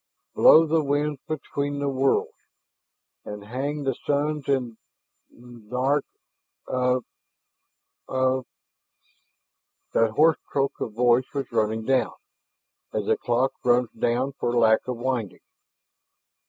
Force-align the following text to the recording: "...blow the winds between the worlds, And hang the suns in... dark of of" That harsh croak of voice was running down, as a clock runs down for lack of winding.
"...blow 0.35 0.65
the 0.65 0.83
winds 0.83 1.19
between 1.27 1.77
the 1.77 1.87
worlds, 1.87 2.33
And 3.23 3.43
hang 3.43 3.83
the 3.83 3.93
suns 3.93 4.49
in... 4.49 4.77
dark 5.69 6.05
of 6.67 7.03
of" 8.07 8.47
That 9.93 10.13
harsh 10.17 10.37
croak 10.47 10.73
of 10.81 10.93
voice 10.93 11.31
was 11.35 11.51
running 11.51 11.85
down, 11.85 12.13
as 12.91 13.07
a 13.07 13.15
clock 13.15 13.51
runs 13.63 13.91
down 13.91 14.33
for 14.39 14.51
lack 14.57 14.87
of 14.87 14.97
winding. 14.97 15.41